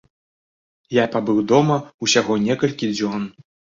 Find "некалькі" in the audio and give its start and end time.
2.47-2.91